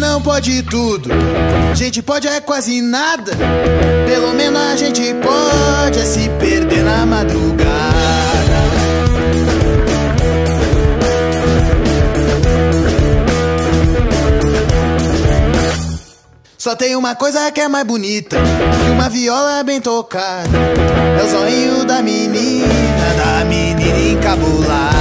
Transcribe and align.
Não 0.00 0.18
pode 0.22 0.62
tudo, 0.62 1.10
a 1.70 1.74
gente 1.74 2.00
pode 2.00 2.26
é 2.26 2.40
quase 2.40 2.80
nada. 2.80 3.32
Pelo 4.08 4.32
menos 4.32 4.58
a 4.58 4.74
gente 4.74 5.02
pode 5.16 5.98
é 5.98 6.04
se 6.06 6.26
perder 6.40 6.82
na 6.82 7.04
madrugada. 7.04 7.70
Só 16.56 16.74
tem 16.74 16.96
uma 16.96 17.14
coisa 17.14 17.50
que 17.52 17.60
é 17.60 17.68
mais 17.68 17.86
bonita 17.86 18.38
que 18.82 18.90
uma 18.90 19.10
viola 19.10 19.62
bem 19.62 19.82
tocada. 19.82 20.48
É 21.20 21.22
o 21.22 21.28
sonho 21.28 21.84
da 21.84 22.00
menina, 22.00 22.66
da 23.18 23.44
menina 23.44 23.98
encabulada. 23.98 24.99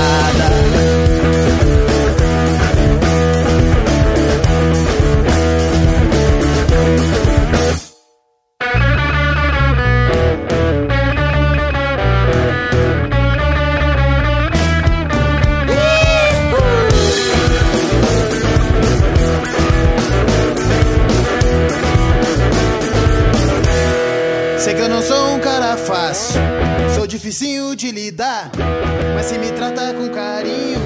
Dificinho 27.20 27.76
de 27.76 27.92
lidar. 27.92 28.50
Mas 29.14 29.26
se 29.26 29.38
me 29.38 29.52
trata 29.52 29.94
com 29.94 30.08
carinho, 30.08 30.80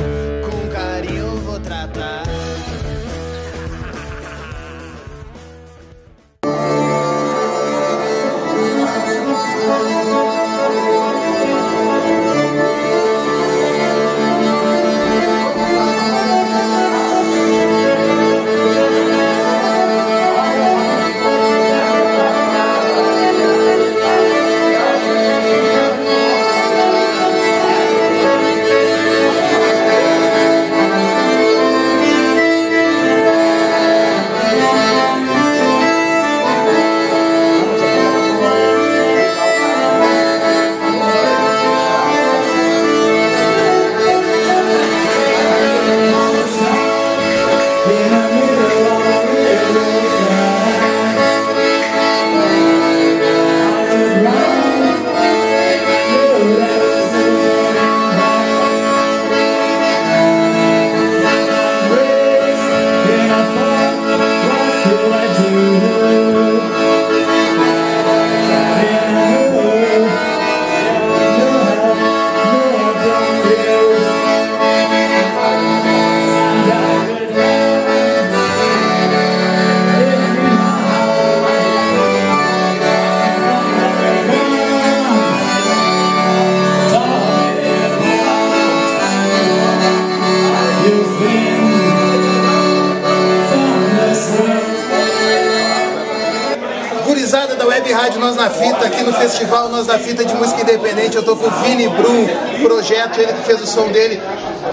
som 103.73 103.88
dele. 103.88 104.22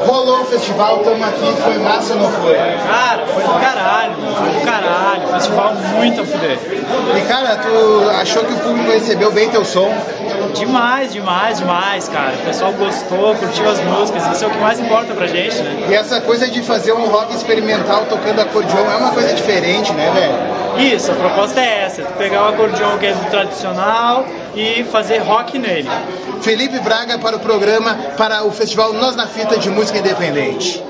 Rolou 0.06 0.42
o 0.42 0.44
festival, 0.44 0.98
tamo 0.98 1.24
aqui, 1.24 1.52
foi 1.62 1.78
massa 1.78 2.12
ou 2.12 2.20
não 2.20 2.30
foi? 2.32 2.54
Cara, 2.54 3.26
foi 3.26 3.42
do 3.42 3.60
caralho, 3.60 4.14
foi 4.14 4.50
do 4.50 4.64
caralho. 4.64 5.28
Festival 5.32 5.74
muito 5.74 6.20
a 6.20 6.24
fuder. 6.24 6.58
E 7.16 7.20
cara, 7.26 7.56
tu 7.56 8.10
achou 8.10 8.44
que 8.44 8.52
o 8.52 8.56
público 8.58 8.90
recebeu 8.90 9.32
bem 9.32 9.48
teu 9.48 9.64
som? 9.64 9.90
Demais, 10.54 11.12
demais, 11.12 11.58
demais, 11.58 12.08
cara. 12.08 12.34
O 12.34 12.46
pessoal 12.46 12.72
gostou, 12.72 13.34
curtiu 13.36 13.68
as 13.68 13.80
músicas, 13.80 14.26
isso 14.26 14.44
é 14.44 14.48
o 14.48 14.50
que 14.50 14.58
mais 14.58 14.78
importa 14.78 15.14
pra 15.14 15.26
gente, 15.26 15.56
né? 15.62 15.86
E 15.88 15.94
essa 15.94 16.20
coisa 16.20 16.46
de 16.48 16.62
fazer 16.62 16.92
um 16.92 17.06
rock 17.06 17.34
experimental 17.34 18.04
tocando 18.08 18.40
acordeon 18.40 18.90
é 18.90 18.96
uma 18.96 19.12
coisa 19.12 19.32
diferente, 19.32 19.92
né, 19.92 20.10
velho? 20.14 20.94
Isso, 20.94 21.10
a 21.10 21.14
proposta 21.14 21.60
é 21.60 21.84
essa, 21.84 22.02
tu 22.02 22.12
pegar 22.14 22.44
o 22.44 22.48
acordeon 22.48 22.98
que 22.98 23.06
é 23.06 23.12
do 23.12 23.30
tradicional 23.30 24.24
e 24.54 24.84
fazer 24.84 25.18
rock 25.18 25.58
nele. 25.58 25.88
Felipe 26.42 26.78
Braga 26.80 27.18
para 27.18 27.36
o 27.36 27.40
programa, 27.40 27.94
para 28.16 28.44
o 28.44 28.50
Festival 28.50 28.92
Nós 28.92 29.14
na 29.16 29.26
Fita 29.26 29.58
de 29.58 29.70
Música 29.70 29.98
Independente. 29.98 30.89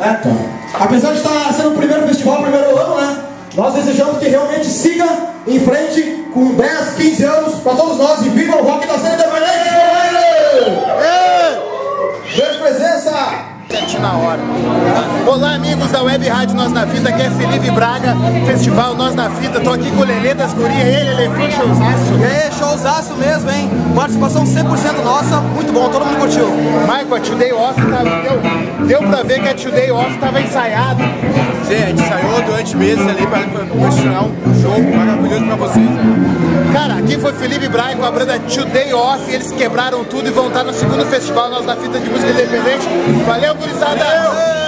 Né? 0.00 0.20
Apesar 0.74 1.12
de 1.12 1.18
estar 1.18 1.52
sendo 1.52 1.70
o 1.70 1.76
primeiro 1.76 2.06
festival, 2.06 2.38
o 2.38 2.42
primeiro 2.42 2.76
ano, 2.78 3.00
né? 3.00 3.18
Nós 3.54 3.74
desejamos 3.74 4.18
que 4.18 4.28
realmente 4.28 4.66
siga 4.66 5.06
em 5.46 5.60
frente 5.60 6.24
com 6.32 6.54
10, 6.54 6.94
15 6.94 7.24
anos 7.24 7.54
para 7.60 7.74
todos 7.74 7.98
nós 7.98 8.24
e 8.24 8.30
Rádio 16.30 16.54
Nós 16.54 16.70
na 16.70 16.86
Fita, 16.86 17.08
aqui 17.08 17.22
é 17.22 17.30
Felipe 17.30 17.70
Braga, 17.72 18.14
Festival 18.46 18.94
Nós 18.94 19.16
na 19.16 19.28
Fita. 19.30 19.60
Tô 19.60 19.70
aqui 19.70 19.90
com 19.90 20.02
o 20.02 20.04
Lelê 20.04 20.32
das 20.32 20.54
Gurias, 20.54 20.80
ele, 20.80 21.10
ele 21.10 21.34
foi 21.34 21.50
showzaço. 21.50 22.14
E 22.20 22.24
aí, 22.24 22.52
showzaço 22.56 23.14
mesmo, 23.16 23.50
hein? 23.50 23.68
Participação 23.96 24.44
100% 24.44 25.04
nossa, 25.04 25.40
muito 25.40 25.72
bom, 25.72 25.88
todo 25.88 26.06
mundo 26.06 26.18
curtiu. 26.18 26.46
Michael, 26.82 27.14
a 27.14 27.20
Today 27.20 27.52
Off 27.52 27.74
tava, 27.74 28.22
deu, 28.22 28.86
deu 28.86 29.08
pra 29.08 29.22
ver 29.24 29.42
que 29.42 29.48
a 29.48 29.54
Today 29.54 29.90
Off 29.90 30.18
tava 30.18 30.40
ensaiado. 30.40 31.02
Sim, 31.66 31.82
a 31.82 31.86
gente 31.86 32.02
ensaiou 32.02 32.42
durante 32.42 32.76
meses 32.76 33.08
ali 33.08 33.26
para 33.26 33.40
posicionar 33.66 34.24
um 34.24 34.62
show 34.62 34.96
maravilhoso 34.96 35.44
pra 35.46 35.56
vocês. 35.56 35.90
Né? 35.90 36.72
Cara, 36.72 36.94
aqui 36.94 37.18
foi 37.18 37.32
Felipe 37.32 37.68
Braga 37.68 37.96
com 37.96 38.04
a 38.04 38.10
banda 38.12 38.38
Today 38.38 38.94
Off, 38.94 39.28
eles 39.32 39.50
quebraram 39.50 40.04
tudo 40.04 40.28
e 40.28 40.30
vão 40.30 40.46
estar 40.46 40.62
no 40.62 40.72
segundo 40.72 41.04
festival 41.06 41.50
Nós 41.50 41.66
na 41.66 41.74
Fita 41.74 41.98
de 41.98 42.08
Música 42.08 42.30
Independente. 42.30 42.86
Valeu, 43.26 43.54
gurizada! 43.56 43.96
Valeu. 43.96 44.59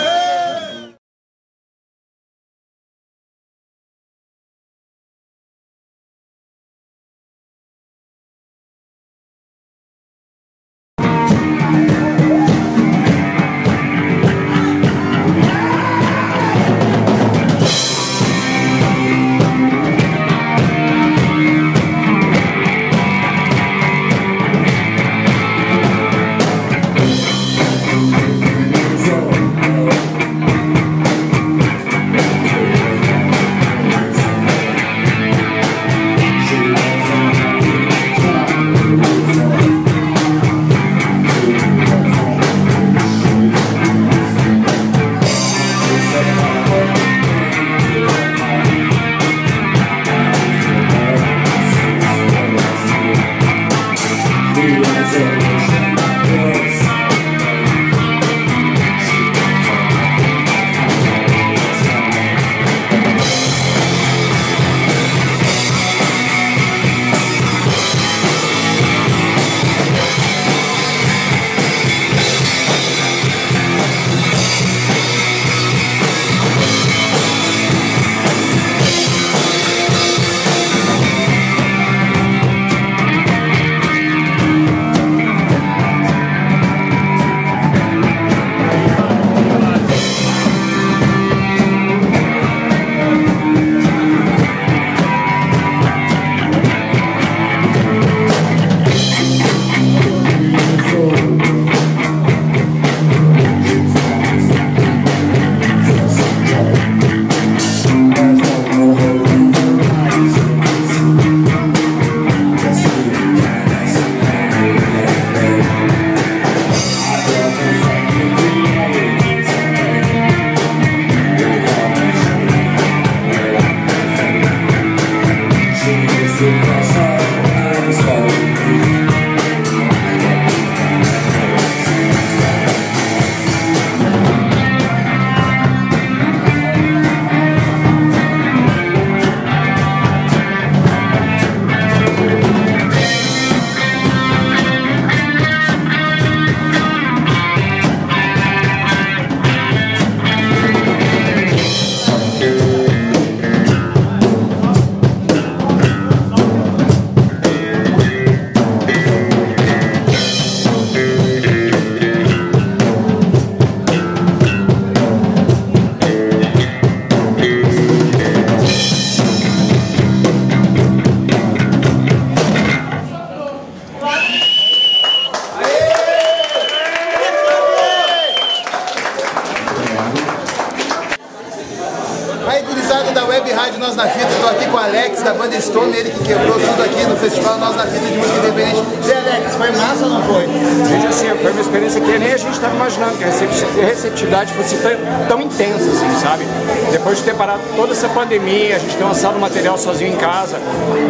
Pandemia, 198.33 198.77
a 198.77 198.79
gente 198.79 198.97
tem 198.97 199.07
lançado 199.07 199.39
material 199.39 199.77
sozinho 199.77 200.15
em 200.15 200.17
casa, 200.17 200.59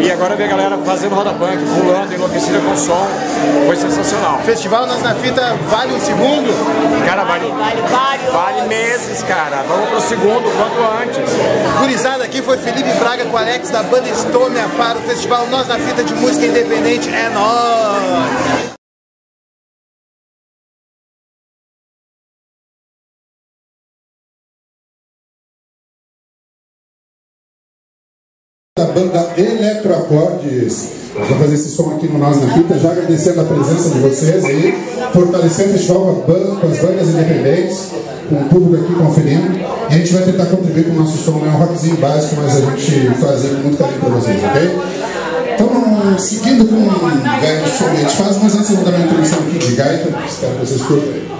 e 0.00 0.10
agora 0.10 0.34
ver 0.34 0.44
a 0.44 0.48
galera 0.48 0.78
fazendo 0.78 1.14
roda 1.14 1.32
punk, 1.32 1.56
pulando, 1.78 2.12
enlouquecida 2.12 2.58
com 2.58 2.72
o 2.72 2.76
som, 2.76 3.06
foi 3.66 3.76
sensacional. 3.76 4.40
Festival 4.44 4.86
Nós 4.86 5.00
na 5.02 5.14
Fita 5.14 5.56
vale 5.68 5.92
um 5.92 6.00
segundo? 6.00 6.52
Cara, 7.06 7.22
vale, 7.22 7.46
vale, 7.46 7.80
vale, 7.82 8.22
vale 8.32 8.68
meses, 8.68 9.22
cara. 9.22 9.62
Vamos 9.68 9.88
pro 9.90 10.00
segundo 10.00 10.50
quanto 10.56 11.02
antes. 11.02 11.32
Gurizada, 11.78 12.24
aqui 12.24 12.42
foi 12.42 12.58
Felipe 12.58 12.90
Braga 12.98 13.24
com 13.26 13.36
Alex 13.36 13.70
da 13.70 13.84
banda 13.84 14.08
Estônia 14.08 14.64
para 14.76 14.98
o 14.98 15.02
festival 15.02 15.46
Nós 15.46 15.68
na 15.68 15.78
Fita 15.78 16.02
de 16.02 16.14
Música 16.14 16.46
Independente. 16.46 17.08
É 17.08 17.28
nóis! 17.28 18.61
Da 28.74 28.86
banda 28.86 29.34
Eletroacordes. 29.36 30.88
Vamos 31.12 31.28
fazer 31.28 31.54
esse 31.56 31.68
som 31.72 31.90
aqui 31.90 32.08
no 32.08 32.18
Nós 32.18 32.40
na 32.40 32.54
Fita, 32.54 32.78
já 32.78 32.90
agradecendo 32.90 33.42
a 33.42 33.44
presença 33.44 33.90
de 33.90 33.98
vocês 33.98 34.42
aí, 34.46 34.74
fortalecendo 35.12 35.68
o 35.68 35.72
festival 35.74 36.24
com 36.24 36.66
as 36.66 36.78
bandas 36.78 37.08
independentes 37.08 37.90
com 38.30 38.34
o 38.36 38.44
público 38.48 38.82
aqui 38.82 38.94
conferindo. 38.94 39.58
E 39.58 39.94
a 39.94 39.98
gente 39.98 40.14
vai 40.14 40.22
tentar 40.22 40.46
contribuir 40.46 40.84
com 40.86 40.92
o 40.92 41.00
nosso 41.00 41.18
som, 41.18 41.42
é 41.44 41.50
um 41.50 41.58
rockzinho 41.58 41.96
básico, 41.96 42.36
mas 42.40 42.56
a 42.56 42.60
gente 42.60 43.10
faz 43.20 43.42
com 43.42 43.56
muito 43.56 43.76
carinho 43.76 44.00
para 44.00 44.08
vocês, 44.08 44.40
ok? 44.42 44.78
Então, 45.52 46.18
seguindo 46.18 46.64
com 46.64 46.76
o 46.76 47.40
velho 47.42 47.68
som, 47.68 47.84
a 47.84 47.94
gente 47.94 48.16
faz, 48.16 48.38
mas 48.42 48.54
antes 48.54 48.70
eu 48.70 48.76
vou 48.76 48.84
dar 48.86 48.96
uma 48.96 49.04
introdução 49.04 49.38
aqui 49.40 49.58
de 49.58 49.74
gaita, 49.74 50.18
espero 50.26 50.54
que 50.54 50.60
vocês 50.60 50.80
curtam 50.80 51.12
aí. 51.12 51.31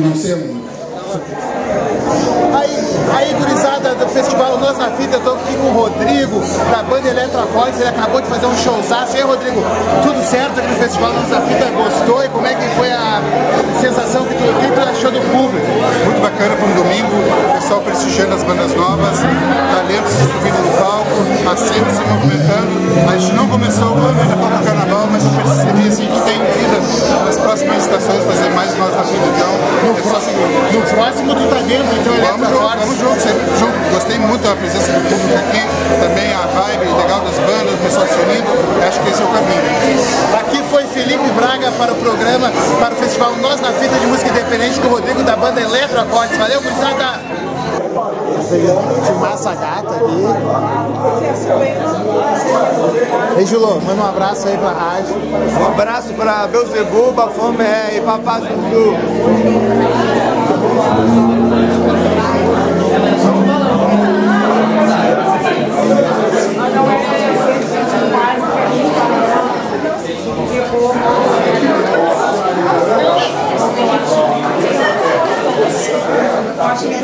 Não 0.00 0.14
um 0.34 0.70
Aí, 2.56 2.79
aí, 3.14 3.34
gurizada 3.34 3.94
do 3.94 4.06
festival 4.08 4.58
Nós 4.58 4.78
na 4.78 4.90
Fita, 4.90 5.16
eu 5.16 5.20
tô 5.20 5.32
aqui 5.32 5.54
com 5.54 5.68
o 5.68 5.72
Rodrigo, 5.72 6.40
da 6.70 6.82
banda 6.82 7.08
Eletroacólitos, 7.08 7.80
ele 7.80 7.88
acabou 7.88 8.20
de 8.20 8.28
fazer 8.28 8.46
um 8.46 8.56
showzaço. 8.56 9.16
E 9.16 9.20
aí, 9.20 9.22
Rodrigo, 9.22 9.62
tudo 10.02 10.22
certo 10.22 10.58
aqui 10.58 10.68
no 10.68 10.76
festival 10.76 11.12
Nós 11.12 11.30
na 11.30 11.40
Fita? 11.42 11.66
Gostou? 11.70 12.24
E 12.24 12.28
como 12.28 12.46
é 12.46 12.54
que 12.54 12.68
foi 12.76 12.90
a 12.90 13.22
sensação 13.80 14.24
que 14.24 14.34
tu, 14.34 14.44
o 14.44 14.54
que 14.60 14.72
tu 14.72 14.80
achou 14.80 15.10
do 15.10 15.20
público? 15.30 15.66
muito 16.04 16.20
bacana 16.22 16.56
para 16.56 16.66
um 16.66 16.74
domingo, 16.74 17.14
o 17.48 17.54
pessoal 17.54 17.80
prestigiando 17.80 18.34
as 18.34 18.42
bandas 18.42 18.74
novas, 18.74 19.18
talentos 19.18 20.12
subindo 20.12 20.60
no 20.62 20.72
palco, 20.78 21.10
a 21.50 21.56
cena 21.56 21.90
se 21.90 22.02
movimentando. 22.04 22.80
A 23.08 23.16
gente 23.16 23.32
não 23.34 23.48
começou 23.48 23.88
ainda 23.88 24.36
para 24.36 24.60
o 24.60 24.64
carnaval, 24.64 25.08
mas 25.10 25.24
eu 25.24 25.30
percebi 25.30 25.88
assim, 25.88 26.06
que 26.06 26.20
tem 26.20 26.38
vida 26.38 26.78
nas 27.24 27.36
próximas 27.38 27.84
estações 27.84 28.24
fazer 28.24 28.50
mais 28.50 28.76
nós 28.76 28.94
na 28.94 29.02
vida. 29.02 29.26
Então, 29.26 29.96
é 29.96 30.02
só 30.02 30.20
seguir. 30.20 30.40
No 30.72 30.82
próximo 30.82 31.34
tu 31.34 31.48
tá 31.48 31.60
dentro, 31.62 31.96
então 31.96 32.14
Eletroacólitos. 32.14 32.79
Vamos 32.80 32.98
junto, 32.98 33.20
sempre 33.20 33.44
junto. 33.58 33.76
Gostei 33.92 34.18
muito 34.18 34.42
da 34.42 34.56
presença 34.56 34.92
do 34.92 35.00
público 35.00 35.34
aqui, 35.36 35.60
também 36.00 36.32
a 36.32 36.46
vibe 36.46 36.86
legal 36.96 37.20
das 37.20 37.38
bandas, 37.38 37.74
o 37.74 37.78
pessoal 37.84 38.06
se 38.06 38.14
unindo. 38.14 38.48
Acho 38.86 39.00
que 39.00 39.10
esse 39.10 39.22
é 39.22 39.24
o 39.24 39.28
caminho. 39.28 39.60
Aqui 40.40 40.62
foi 40.70 40.84
Felipe 40.86 41.28
Braga 41.36 41.70
para 41.72 41.92
o 41.92 41.96
programa, 41.96 42.50
para 42.78 42.94
o 42.94 42.96
festival 42.96 43.36
Nós 43.36 43.60
na 43.60 43.72
Fita 43.72 43.98
de 43.98 44.06
Música 44.06 44.30
Independente 44.30 44.80
com 44.80 44.88
o 44.88 44.90
Rodrigo 44.90 45.22
da 45.22 45.36
banda 45.36 45.60
Eletroacólitos. 45.60 46.38
Valeu, 46.38 46.60
gurizada! 46.62 47.20
Filmar 49.04 49.34
essa 49.34 49.54
gata 49.54 49.94
aqui. 49.94 50.24
Ei, 53.38 53.46
Julô, 53.46 53.80
manda 53.80 54.02
um 54.02 54.08
abraço 54.08 54.48
aí 54.48 54.56
pra 54.56 54.70
rádio. 54.70 55.14
Um 55.60 55.66
abraço 55.66 56.12
para 56.14 56.46
Beuzebu, 56.48 57.12
Bafomé 57.12 57.96
e 57.96 58.00
Papá 70.70 70.78
Zuzu. 76.76 76.94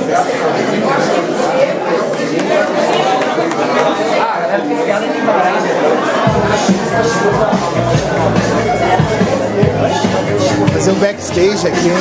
Fazer 10.72 10.92
um 10.92 10.98
backstage 11.00 11.66
aqui, 11.66 11.88
hein? 11.88 11.96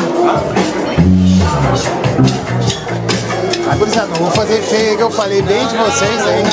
Ah, 3.67 3.75
não 4.05 4.15
vou 4.17 4.29
fazer 4.31 4.62
feio 4.62 4.98
que 4.98 5.01
eu 5.01 5.10
falei 5.10 5.41
bem 5.41 5.65
de 5.67 5.75
vocês 5.75 6.27
aí. 6.27 6.43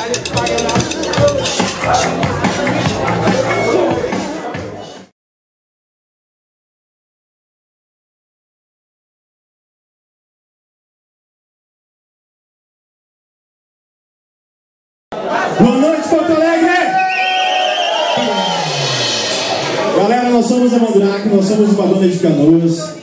Somos 21.53 21.73
uma 21.73 21.87
banda 21.87 22.09
de 22.09 22.19
canoas. 22.19 22.95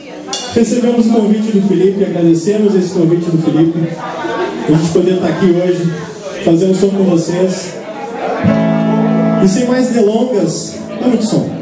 Recebemos 0.54 1.06
o 1.06 1.10
convite 1.10 1.52
do 1.52 1.68
Felipe, 1.68 2.04
agradecemos 2.04 2.74
esse 2.74 2.92
convite 2.92 3.30
do 3.30 3.38
Felipe. 3.38 3.78
A 4.68 4.72
gente 4.72 4.92
poder 4.92 5.14
estar 5.14 5.28
aqui 5.28 5.46
hoje, 5.46 5.92
fazer 6.44 6.66
um 6.66 6.74
som 6.74 6.88
com 6.90 7.04
vocês. 7.04 7.74
E 9.44 9.48
sem 9.48 9.66
mais 9.66 9.90
delongas, 9.90 10.74
vamos 11.00 11.20
de 11.20 11.26
som. 11.26 11.59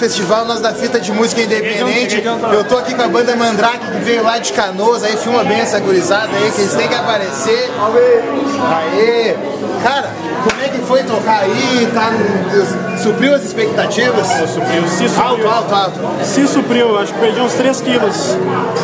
Festival 0.00 0.46
Nós 0.46 0.60
da 0.60 0.72
Fita 0.72 0.98
de 0.98 1.12
Música 1.12 1.42
Independente. 1.42 2.22
Eu 2.54 2.64
tô 2.64 2.78
aqui 2.78 2.94
com 2.94 3.02
a 3.02 3.08
banda 3.08 3.36
Mandrake 3.36 3.86
que 3.86 3.98
veio 3.98 4.24
lá 4.24 4.38
de 4.38 4.50
Canoas, 4.54 5.04
aí 5.04 5.14
filma 5.18 5.44
bem 5.44 5.60
essa 5.60 5.78
gurizada 5.78 6.34
aí, 6.34 6.50
que 6.52 6.62
eles 6.62 6.74
têm 6.74 6.88
que 6.88 6.94
aparecer. 6.94 7.70
Aê! 8.94 9.36
Cara, 9.82 10.10
como 10.60 10.74
é 10.74 10.78
que 10.78 10.78
foi 10.86 11.02
tocar 11.04 11.40
aí? 11.40 11.88
Tá, 11.94 12.10
supriu 13.02 13.34
as 13.34 13.42
expectativas? 13.44 14.26
Supriu, 14.26 14.86
se 14.88 15.08
supriu. 15.08 15.24
Alto, 15.24 15.48
alto, 15.48 15.74
alto. 15.74 16.00
Se 16.24 16.46
supriu, 16.46 16.98
acho 16.98 17.14
que 17.14 17.20
perdi 17.20 17.40
uns 17.40 17.54
3 17.54 17.80
quilos. 17.80 18.36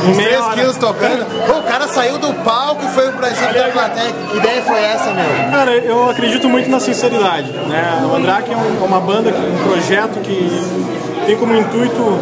Uns 0.08 0.16
meia 0.16 0.28
3 0.30 0.40
hora. 0.40 0.54
quilos 0.54 0.76
tocando. 0.78 1.26
Pô, 1.46 1.58
o 1.58 1.62
cara 1.64 1.86
saiu 1.86 2.16
do 2.18 2.32
palco 2.42 2.82
e 2.82 2.88
foi 2.88 3.10
pra 3.12 3.30
cima 3.34 3.52
da 3.52 3.68
plateia. 3.68 4.10
Que 4.30 4.36
ideia 4.38 4.62
foi 4.62 4.80
essa, 4.82 5.10
meu? 5.12 5.50
Cara, 5.50 5.72
eu 5.76 6.08
acredito 6.10 6.48
muito 6.48 6.70
na 6.70 6.80
sinceridade. 6.80 7.52
Né? 7.52 8.06
O 8.10 8.14
Andrake 8.16 8.52
é 8.52 8.56
um- 8.56 8.84
uma 8.84 9.00
banda, 9.00 9.28
um 9.30 9.68
projeto 9.68 10.18
que 10.20 10.48
tem 11.26 11.36
como 11.36 11.54
intuito 11.54 12.20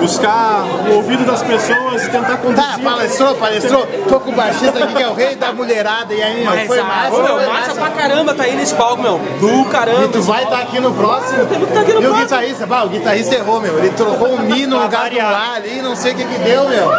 buscar 0.00 0.64
o 0.88 0.96
ouvido 0.96 1.24
das 1.24 1.42
pessoas 1.42 2.04
e 2.04 2.10
tentar 2.10 2.38
conduzir. 2.38 2.64
Tá, 2.64 2.78
palestrou, 2.82 3.34
palestrou. 3.34 3.86
Tô 4.08 4.18
com 4.18 4.30
o 4.30 4.34
baixista 4.34 4.82
aqui 4.82 4.94
que 4.94 5.02
é 5.02 5.08
o 5.08 5.14
rei 5.14 5.36
da 5.36 5.52
mulherada. 5.52 6.14
E 6.14 6.22
aí, 6.22 6.42
meu, 6.42 6.66
foi 6.66 6.82
massa. 6.82 7.12
Ô, 7.12 7.14
foi 7.14 7.22
meu, 7.22 7.52
massa 7.52 7.74
pra 7.74 7.90
caramba 7.90 8.34
tá 8.34 8.44
aí 8.44 8.56
nesse 8.56 8.74
palco, 8.74 9.02
meu. 9.02 9.18
Do 9.38 9.64
caramba. 9.66 10.04
E 10.04 10.08
tu 10.08 10.22
vai 10.22 10.44
estar 10.44 10.58
aqui 10.58 10.80
no 10.80 10.92
próximo. 10.94 11.46
Teve 11.46 11.66
que 11.66 11.72
tá 11.72 11.80
aqui 11.80 11.92
no 11.92 12.00
e 12.00 12.06
o 12.06 12.08
próximo. 12.08 12.24
guitarrista, 12.24 12.66
bah, 12.66 12.84
o 12.84 12.88
guitarrista 12.88 13.34
errou, 13.34 13.60
meu. 13.60 13.78
Ele 13.78 13.90
trocou 13.90 14.28
um 14.28 14.38
mi 14.38 14.66
no 14.66 14.82
lugar 14.82 15.10
do 15.10 15.16
lá 15.16 15.54
ali, 15.56 15.82
não 15.82 15.94
sei 15.94 16.12
o 16.12 16.16
que 16.16 16.24
que 16.24 16.38
deu, 16.38 16.68
meu. 16.68 16.90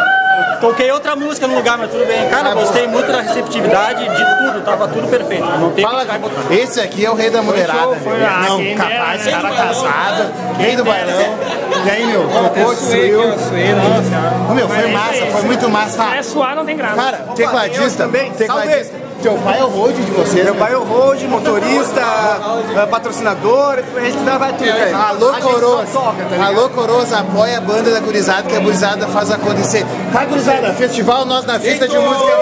Toquei 0.60 0.90
outra 0.90 1.14
música 1.14 1.46
no 1.46 1.54
lugar, 1.54 1.76
mas 1.78 1.90
tudo 1.90 2.06
bem. 2.06 2.28
Cara, 2.28 2.54
gostei 2.54 2.86
muito 2.86 3.10
da 3.12 3.20
receptividade, 3.20 4.04
de 4.04 4.24
tudo, 4.38 4.62
tava 4.64 4.88
tudo 4.88 5.08
perfeito. 5.08 5.44
Não 5.44 5.70
tem 5.72 5.84
Fala, 5.84 6.04
que 6.04 6.54
esse 6.54 6.80
aqui 6.80 7.04
é 7.04 7.10
o 7.10 7.14
rei 7.14 7.30
da 7.30 7.42
mulherada. 7.42 7.86
meu. 7.96 8.26
ah, 8.26 8.44
Não, 8.48 8.58
quem 8.58 8.74
capaz, 8.76 9.24
dera, 9.24 9.36
cara 9.40 9.50
né? 9.50 9.56
casado, 9.56 10.32
rei 10.58 10.76
do 10.76 10.84
bailão. 10.84 11.38
E 11.84 11.90
aí, 11.90 12.06
meu, 12.06 12.28
tocou, 12.28 12.74
destruiu. 12.74 13.20
Ô, 14.50 14.54
Meu, 14.54 14.68
foi 14.68 14.90
massa, 14.90 15.26
foi 15.26 15.42
muito 15.42 15.68
massa. 15.68 16.16
É 16.16 16.22
suar, 16.22 16.56
não 16.56 16.64
tem 16.64 16.76
graça. 16.76 16.96
Cara, 16.96 17.16
tecladista, 17.34 18.04
também, 18.04 18.32
tecladista. 18.32 19.05
Teu 19.22 19.34
pai 19.38 19.58
é 19.58 19.64
o 19.64 19.68
road 19.68 19.94
de 19.94 20.10
vocês, 20.12 20.44
Meu 20.44 20.54
né? 20.54 20.60
pai 20.60 20.72
é 20.72 20.76
o 20.76 20.84
road, 20.84 21.26
motorista, 21.26 22.00
eh, 22.76 22.86
patrocinador, 22.86 23.78
a 23.96 24.00
gente 24.00 24.18
vai 24.18 24.52
tudo, 24.52 24.68
cara. 24.68 25.08
Alô, 25.08 25.32
Coroas. 25.40 25.88
tá? 25.92 26.46
Alô, 26.46 26.68
Coroas, 26.68 27.12
apoia 27.12 27.58
a 27.58 27.60
banda 27.60 27.90
da 27.92 28.00
gurizada, 28.00 28.42
que 28.44 28.54
a 28.54 28.60
gurizada 28.60 29.06
faz 29.08 29.30
acontecer. 29.30 29.84
Tá, 30.12 30.24
gurizada? 30.26 30.72
Festival 30.74 31.24
Nós 31.24 31.44
na 31.44 31.58
Fita 31.58 31.88
de 31.88 31.98
Música. 31.98 32.36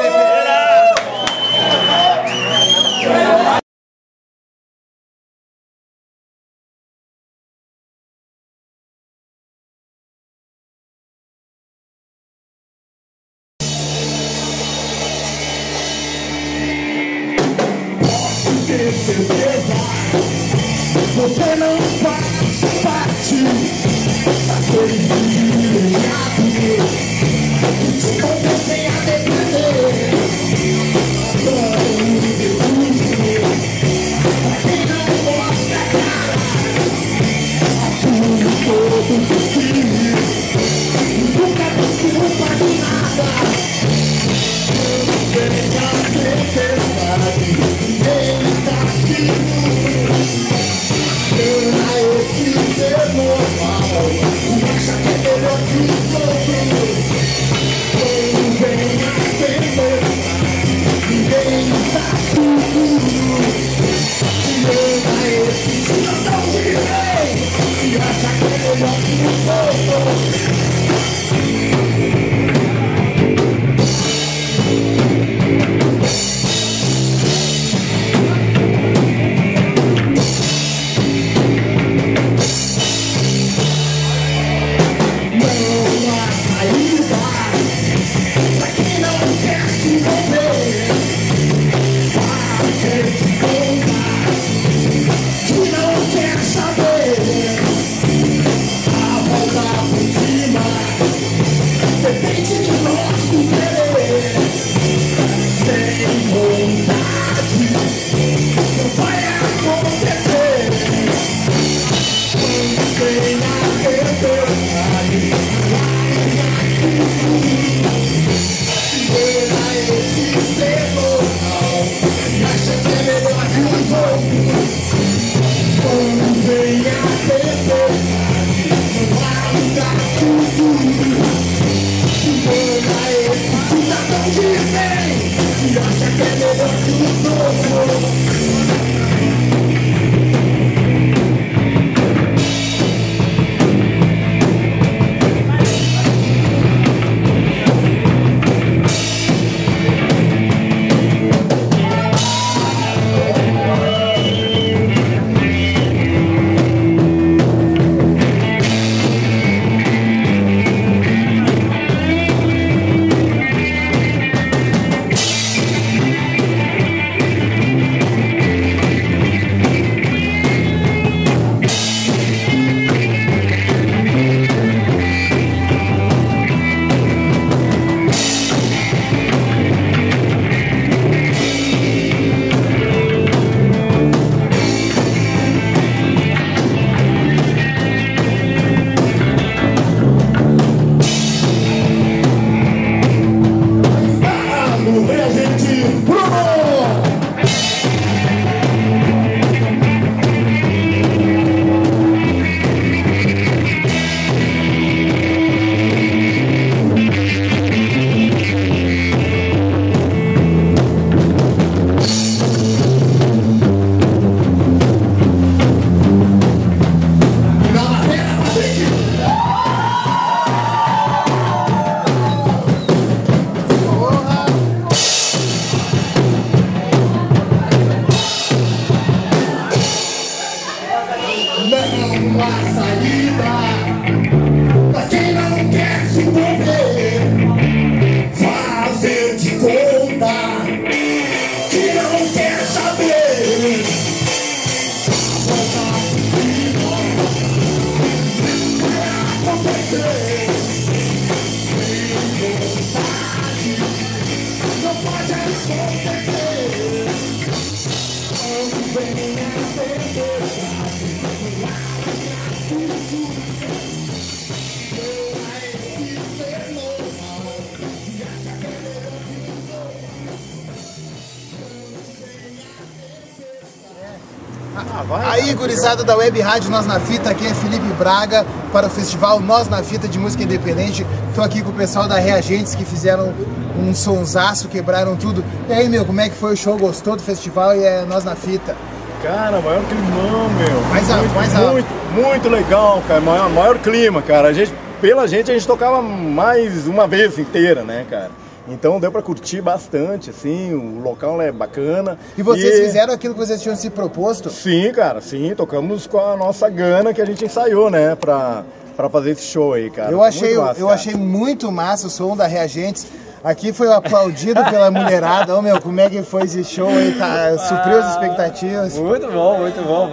Gurizada 275.94 276.04
da 276.04 276.16
Web 276.16 276.40
Rádio 276.40 276.70
Nós 276.70 276.86
na 276.86 276.98
Fita, 276.98 277.30
aqui 277.30 277.46
é 277.46 277.54
Felipe 277.54 277.86
Braga 277.96 278.44
para 278.72 278.88
o 278.88 278.90
festival 278.90 279.38
Nós 279.38 279.68
na 279.68 279.80
Fita 279.82 280.08
de 280.08 280.18
Música 280.18 280.42
Independente. 280.42 281.06
Tô 281.36 281.42
aqui 281.42 281.62
com 281.62 281.70
o 281.70 281.72
pessoal 281.72 282.08
da 282.08 282.16
Reagentes 282.16 282.74
que 282.74 282.84
fizeram 282.84 283.32
um 283.78 283.94
sonsaço, 283.94 284.66
quebraram 284.68 285.14
tudo. 285.14 285.44
E 285.68 285.72
aí, 285.72 285.88
meu, 285.88 286.04
como 286.04 286.20
é 286.20 286.28
que 286.28 286.34
foi 286.34 286.54
o 286.54 286.56
show? 286.56 286.76
Gostou 286.76 287.14
do 287.14 287.22
festival 287.22 287.76
e 287.76 287.84
é 287.84 288.04
Nós 288.06 288.24
na 288.24 288.34
Fita? 288.34 288.74
Cara, 289.22 289.60
maior 289.60 289.82
climão, 289.84 290.48
meu. 290.48 290.80
Mais 290.90 291.08
alto, 291.08 291.22
muito, 291.22 291.34
mais 291.36 291.54
alto. 291.54 291.72
Muito, 291.72 291.88
muito 292.12 292.48
legal, 292.48 293.02
cara. 293.06 293.20
Maior, 293.20 293.50
maior 293.50 293.78
clima, 293.78 294.20
cara. 294.20 294.48
A 294.48 294.52
gente, 294.52 294.74
pela 295.00 295.28
gente, 295.28 295.50
a 295.50 295.54
gente 295.54 295.66
tocava 295.66 296.02
mais 296.02 296.88
uma 296.88 297.06
vez 297.06 297.38
inteira, 297.38 297.82
né, 297.82 298.04
cara? 298.10 298.30
Então 298.66 298.98
deu 298.98 299.12
pra 299.12 299.20
curtir 299.20 299.60
bastante, 299.60 300.30
assim, 300.30 300.72
o 300.72 301.02
local 301.02 301.40
é 301.40 301.52
bacana. 301.52 302.18
E 302.36 302.42
vocês 302.42 302.80
fizeram 302.80 303.12
aquilo 303.12 303.34
que 303.34 303.40
vocês 303.40 303.60
tinham 303.60 303.76
se 303.76 303.90
proposto? 303.90 304.48
Sim, 304.48 304.90
cara, 304.92 305.20
sim, 305.20 305.54
tocamos 305.54 306.06
com 306.06 306.18
a 306.18 306.36
nossa 306.36 306.68
gana 306.70 307.12
que 307.12 307.20
a 307.20 307.26
gente 307.26 307.44
ensaiou, 307.44 307.90
né, 307.90 308.14
pra, 308.14 308.64
pra 308.96 309.10
fazer 309.10 309.32
esse 309.32 309.42
show 309.42 309.74
aí, 309.74 309.90
cara. 309.90 310.10
Eu 310.10 310.22
achei, 310.22 310.54
muito 310.54 310.62
massa, 310.62 310.80
eu 310.80 310.86
cara. 310.86 310.98
achei 310.98 311.14
muito 311.14 311.72
massa 311.72 312.06
o 312.06 312.10
som 312.10 312.34
da 312.36 312.46
Reagentes. 312.46 313.06
Aqui 313.44 313.74
foi 313.74 313.92
aplaudido 313.92 314.64
pela 314.64 314.90
mulherada. 314.90 315.54
Ô 315.54 315.60
meu, 315.60 315.78
como 315.78 316.00
é 316.00 316.08
que 316.08 316.22
foi 316.22 316.44
esse 316.44 316.64
show 316.64 316.88
aí? 316.88 317.14
Tá, 317.18 317.58
supriu 317.58 317.98
as 317.98 318.12
expectativas? 318.12 318.96
Muito 318.96 319.30
bom, 319.30 319.58
muito 319.58 319.82
bom. 319.86 320.08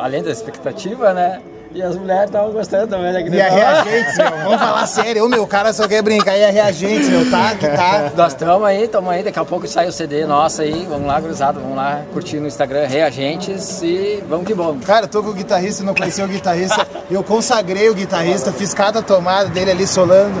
Além 0.00 0.22
da 0.22 0.30
expectativa, 0.30 1.12
né? 1.12 1.42
E 1.78 1.82
as 1.82 1.94
mulheres 1.94 2.24
estavam 2.24 2.50
gostando 2.50 2.88
também, 2.88 3.12
né? 3.12 3.22
que 3.22 3.30
E 3.30 3.40
a 3.40 3.48
Reagentes, 3.48 4.18
meu, 4.18 4.30
vamos 4.30 4.58
falar 4.58 4.84
sério. 4.88 5.24
Ô 5.24 5.28
meu, 5.28 5.44
o 5.44 5.46
cara 5.46 5.72
só 5.72 5.86
quer 5.86 6.02
brincar. 6.02 6.36
E 6.36 6.44
a 6.44 6.50
Reagentes, 6.50 7.08
meu, 7.08 7.30
tá? 7.30 7.54
Que 7.54 7.68
tá. 7.68 8.10
Nós 8.16 8.32
estamos 8.32 8.66
aí, 8.66 8.82
estamos 8.82 9.08
aí. 9.08 9.22
Daqui 9.22 9.38
a 9.38 9.44
pouco 9.44 9.68
sai 9.68 9.86
o 9.86 9.92
CD 9.92 10.26
nosso 10.26 10.60
aí. 10.60 10.84
Vamos 10.90 11.06
lá, 11.06 11.20
gurizada. 11.20 11.60
Vamos 11.60 11.76
lá 11.76 12.02
curtir 12.12 12.40
no 12.40 12.48
Instagram 12.48 12.84
Reagentes 12.88 13.80
e 13.80 14.20
vamos 14.28 14.44
que 14.44 14.54
vamos. 14.54 14.84
Cara, 14.84 15.04
eu 15.04 15.08
tô 15.08 15.22
com 15.22 15.30
o 15.30 15.34
guitarrista, 15.34 15.84
não 15.84 15.94
conhecia 15.94 16.24
o 16.24 16.28
guitarrista. 16.28 16.84
Eu 17.08 17.22
consagrei 17.22 17.88
o 17.88 17.94
guitarrista, 17.94 18.50
fiz 18.50 18.74
cada 18.74 19.00
tomada 19.00 19.48
dele 19.48 19.70
ali 19.70 19.86
solando. 19.86 20.34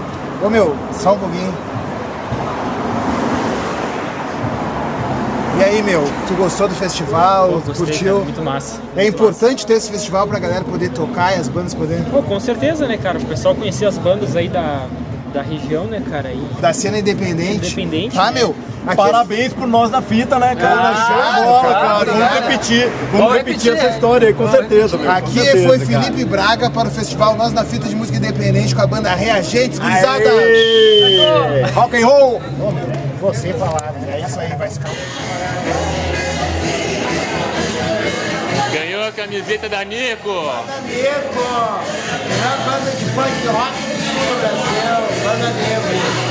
Ô 0.44 0.50
meu, 0.50 0.74
só 1.00 1.14
um 1.14 1.20
pouquinho. 1.20 1.54
E 5.58 5.64
aí, 5.64 5.82
meu, 5.82 6.04
tu 6.28 6.34
gostou 6.34 6.68
do 6.68 6.74
festival? 6.76 7.48
Pô, 7.48 7.58
gostei, 7.58 7.86
curtiu? 7.86 8.12
cara, 8.12 8.24
muito 8.24 8.42
massa. 8.42 8.80
É 8.96 9.02
muito 9.02 9.14
importante 9.16 9.66
ter 9.66 9.72
esse 9.72 9.90
festival 9.90 10.24
pra 10.28 10.38
galera 10.38 10.64
poder 10.64 10.90
tocar 10.90 11.36
e 11.36 11.40
as 11.40 11.48
bandas 11.48 11.74
poderem. 11.74 12.04
Pô, 12.04 12.22
com 12.22 12.38
certeza, 12.38 12.86
né, 12.86 12.96
cara? 12.96 13.18
O 13.18 13.24
pessoal 13.24 13.56
conhecer 13.56 13.86
as 13.86 13.98
bandas 13.98 14.36
aí 14.36 14.48
da, 14.48 14.86
da 15.34 15.42
região, 15.42 15.86
né, 15.86 16.00
cara? 16.08 16.30
E... 16.30 16.40
Da 16.60 16.72
cena 16.72 17.00
independente. 17.00 17.66
Independente. 17.72 18.14
Tá, 18.14 18.30
meu? 18.30 18.54
Aqui 18.86 18.96
Parabéns 18.96 19.52
por 19.52 19.66
nós 19.66 19.90
na 19.90 20.00
fita, 20.00 20.38
né, 20.38 20.54
cara? 20.54 20.80
Ah, 20.80 20.94
Show 20.94 21.16
de 21.16 21.44
bola, 21.44 21.62
cara, 21.62 21.88
cara. 21.88 22.12
Vamos 22.12 22.34
repetir. 22.34 22.88
Vamos, 23.10 23.32
repetir, 23.32 23.72
repetir, 23.72 23.72
essa 23.72 23.86
é. 23.86 23.90
história 23.90 24.28
aí, 24.28 24.34
com 24.34 24.48
certeza, 24.48 24.96
meu. 24.96 25.10
Aqui 25.10 25.40
certeza, 25.40 25.66
foi 25.66 25.78
cara. 25.80 26.02
Felipe 26.04 26.24
Braga 26.24 26.70
para 26.70 26.86
o 26.86 26.90
festival 26.90 27.34
Nós 27.34 27.52
na 27.52 27.64
Fita 27.64 27.88
de 27.88 27.96
Música 27.96 28.16
Independente 28.16 28.76
com 28.76 28.80
a 28.80 28.86
banda 28.86 29.12
Reagentes, 29.12 29.80
gurizada. 29.80 30.30
Aê! 30.30 31.64
Rock 31.74 32.00
and 32.00 32.06
roll! 32.06 32.40
Meu, 32.56 32.97
você 33.18 33.52
falar, 33.52 33.92
né? 33.92 34.18
É 34.18 34.20
isso 34.20 34.38
aí, 34.38 34.54
vai 34.54 34.70
ficar. 34.70 34.90
Ganhou 38.72 39.04
a 39.04 39.12
camiseta 39.12 39.68
da 39.68 39.84
Nico. 39.84 40.30
Amigo, 40.30 40.68
melhor 42.28 42.58
banda 42.64 42.90
de 42.90 43.04
punk 43.06 43.46
rock 43.46 43.72
do 43.82 44.40
Brasil, 44.40 45.22
banda 45.24 45.50
Negro. 45.50 46.27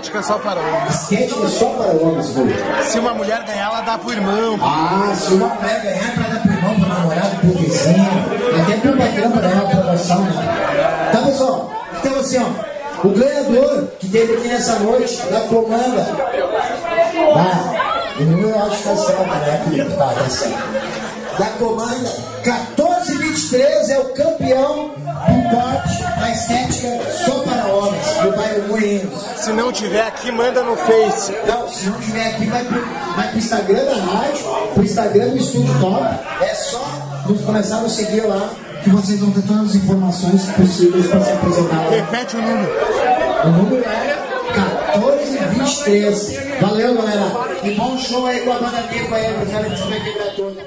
Estética 0.00 0.22
só 0.22 0.38
para 0.38 0.58
homens. 0.58 0.94
Estética 0.94 1.48
só 1.48 1.66
para 1.66 1.92
homens. 1.92 2.34
Se 2.84 2.98
uma 2.98 3.12
mulher 3.12 3.44
ganhar, 3.44 3.66
ela 3.66 3.80
dá 3.82 3.98
pro 3.98 4.10
irmão. 4.10 4.58
Ah, 4.62 5.14
se 5.14 5.34
uma 5.34 5.48
mulher 5.48 5.82
ganhar 5.82 6.14
pra 6.14 6.28
dar 6.28 6.40
pro 6.40 6.52
irmão, 6.52 6.74
pro 6.80 6.88
namorado, 6.88 7.36
pro 7.40 7.50
vizinho, 7.50 8.10
até 8.62 8.76
pro 8.78 8.96
patrão 8.96 9.30
pra 9.30 9.40
ganhar 9.42 9.62
uma 9.62 9.70
promoção, 9.70 10.20
né? 10.22 11.10
Tá, 11.12 11.18
pessoal? 11.18 11.70
Então, 11.98 12.18
assim, 12.18 12.38
ó, 12.38 13.06
o 13.06 13.10
ganhador 13.10 13.88
que 13.98 14.08
teve 14.08 14.32
aqui 14.36 14.48
nessa 14.48 14.78
noite, 14.78 15.20
da 15.26 15.40
comanda, 15.40 16.06
ah, 17.36 17.74
eu 18.18 18.64
acho 18.64 18.76
que 18.78 18.82
tá 18.82 18.96
certo, 18.96 19.26
né, 19.26 19.62
Felipe? 19.68 19.96
Tá, 19.96 20.06
tá 20.06 20.30
certo. 20.30 21.38
Da 21.38 21.46
comanda 21.58 22.10
1423 23.30 23.90
é 23.90 23.98
o 23.98 24.04
campeão 24.06 24.90
do 24.90 25.50
corte 25.50 26.02
da 26.02 26.30
estética 26.30 26.88
só 27.12 27.40
para 27.40 27.66
homens, 27.66 28.06
do 28.22 28.36
bairro 28.36 28.68
Moinhos. 28.68 29.22
Se 29.36 29.52
não 29.52 29.70
tiver 29.72 30.02
aqui, 30.02 30.32
manda 30.32 30.62
no 30.62 30.76
Face. 30.76 31.32
Não, 31.46 31.68
se 31.68 31.86
não 31.86 32.00
tiver 32.00 32.26
aqui, 32.26 32.46
vai 32.46 32.64
pro, 32.64 32.80
vai 33.14 33.28
pro 33.28 33.38
Instagram 33.38 33.84
da 33.84 33.94
rádio, 33.94 34.44
pro 34.74 34.82
Instagram 34.84 35.28
do 35.28 35.36
Estúdio 35.36 35.80
Top. 35.80 36.04
É 36.42 36.54
só 36.54 37.22
nos 37.26 37.40
começar 37.42 37.76
a 37.76 37.80
nos 37.82 37.92
seguir 37.92 38.22
lá, 38.22 38.50
que 38.82 38.90
vocês 38.90 39.20
vão 39.20 39.30
ter 39.30 39.42
todas 39.42 39.70
as 39.70 39.74
informações 39.76 40.42
possíveis 40.56 41.06
para 41.06 41.20
se 41.20 41.30
apresentar 41.30 41.84
lá. 41.84 41.90
Repete 41.90 42.36
o 42.36 42.42
número. 42.42 42.72
O 43.44 43.48
número 43.48 43.84
é 43.84 44.18
1423. 44.98 46.60
Valeu, 46.60 46.94
galera. 46.96 47.30
E 47.62 47.70
bom 47.74 47.96
show 47.96 48.26
aí 48.26 48.40
com 48.40 48.52
a 48.52 48.58
banda 48.58 48.78
aí, 48.78 48.98
rapaziada, 48.98 49.70
que 49.70 49.76
você 49.76 49.88
vai 49.88 50.00
quebrar 50.00 50.34
tudo. 50.34 50.58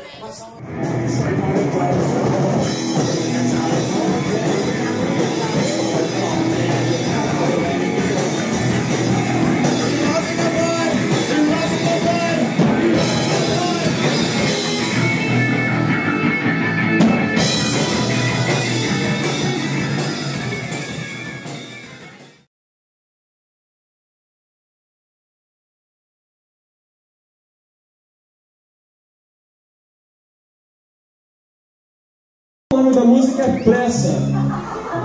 Música 33.24 33.44
é 33.44 33.64
Pressa. 33.64 34.16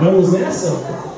Vamos 0.01 0.33
nessa? 0.33 1.08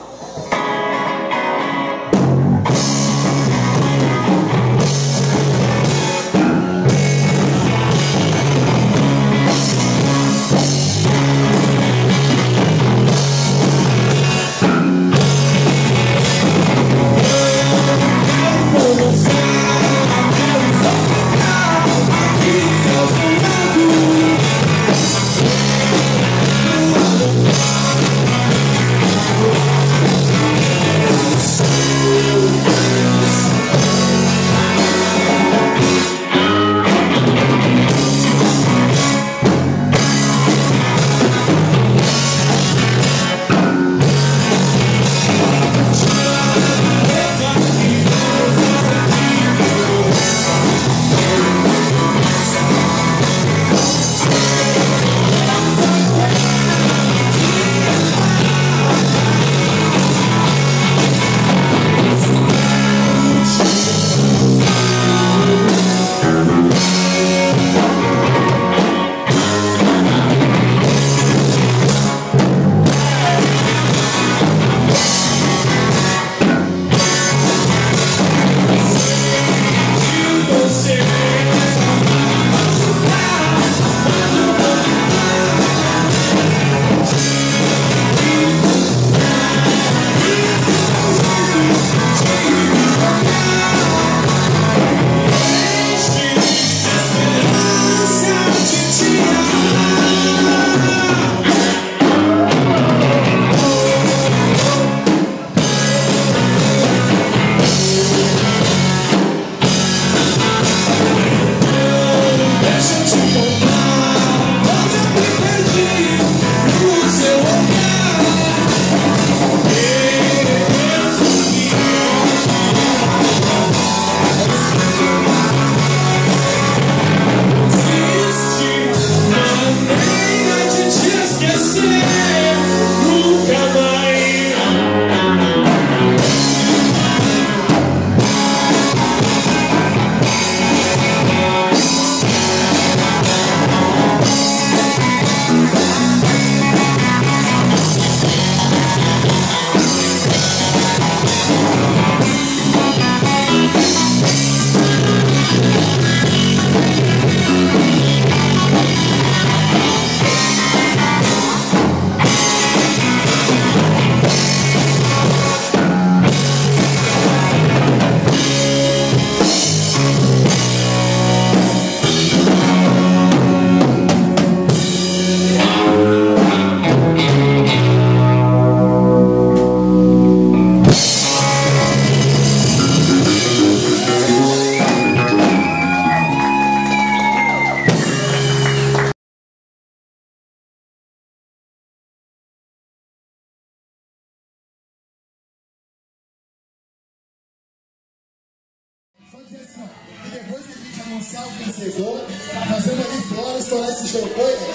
E 199.53 200.29
depois 200.29 200.65
que 200.65 200.71
a 200.71 200.77
gente 200.77 201.01
anunciar 201.01 201.45
o 201.45 201.49
vencedor, 201.51 202.25
nós 202.69 202.85
vamos 202.85 203.05
ali 203.05 203.21
fora 203.35 203.59
estourar 203.59 203.89
esse 203.89 204.07
champanhe 204.07 204.53
aqui. 204.53 204.71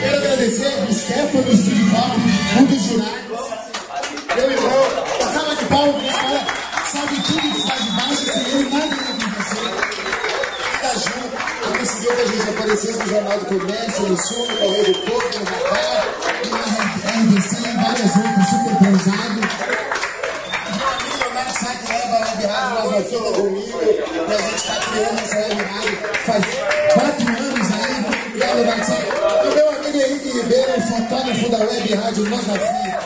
Quero 0.00 0.16
agradecer 0.18 0.84
o 0.88 0.94
Stefano 0.94 1.52
Stribal, 1.52 2.16
um 2.60 2.64
dos 2.64 2.82
jurados. 2.84 3.17
Aparecesse 12.68 12.98
no 12.98 13.06
Jornal 13.06 13.38
do 13.38 13.46
Comércio, 13.46 14.06
no 14.06 14.16
Sul, 14.18 14.46
no 14.46 14.56
Correio 14.58 14.84
do 14.84 14.98
Povo, 15.00 15.22
no 15.32 15.40
Natal, 15.40 16.04
e 16.44 16.48
na 16.50 16.58
RBC 17.22 17.56
e 17.56 17.76
várias 17.76 18.16
outras, 18.16 18.46
super 18.50 18.76
transado. 18.78 19.40
O 21.24 21.34
Marcos 21.34 21.58
que 21.58 21.92
leva 21.92 22.16
a 22.16 22.20
Web 22.20 22.46
Rádio 22.46 22.90
na 22.90 23.00
fila 23.02 23.32
comigo, 23.32 23.78
e 23.80 23.84
a 24.32 24.38
gente 24.38 24.54
está 24.54 24.74
criando 24.74 25.18
essa 25.18 25.36
Web 25.36 25.62
Rádio 25.62 25.96
faz 26.26 26.44
quatro 26.92 27.28
anos 27.28 27.68
aí. 27.72 27.96
Obrigado, 28.26 28.60
Marcos 28.66 28.86
Sá. 28.86 28.98
E 28.98 29.48
o 29.48 29.54
meu 29.54 29.68
amigo 29.70 29.96
Henrique 29.96 30.28
Ribeiro, 30.28 30.72
o 30.76 30.80
fotógrafo 30.82 31.48
da 31.48 31.58
Web 31.58 31.94
Rádio 31.94 32.24
Nós 32.28 32.46
na 32.46 32.54
Fita. 32.54 32.98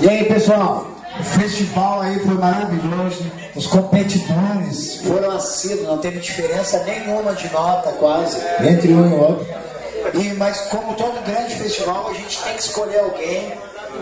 E 0.00 0.08
aí, 0.08 0.24
pessoal? 0.24 1.01
O 1.18 1.22
festival 1.22 2.00
aí 2.00 2.18
foi 2.20 2.34
maravilhoso. 2.34 3.30
Os 3.54 3.66
competidores 3.66 4.96
foram 4.96 5.30
assíduos, 5.32 5.86
não 5.86 5.98
teve 5.98 6.20
diferença 6.20 6.82
nenhuma 6.84 7.34
de 7.34 7.50
nota 7.52 7.92
quase, 7.92 8.38
entre 8.60 8.92
um 8.94 9.10
e 9.10 9.14
outro. 9.14 9.46
E, 10.14 10.34
mas 10.34 10.62
como 10.62 10.94
todo 10.94 11.22
grande 11.24 11.54
festival, 11.54 12.08
a 12.08 12.14
gente 12.14 12.42
tem 12.42 12.54
que 12.54 12.62
escolher 12.62 13.00
alguém. 13.00 13.52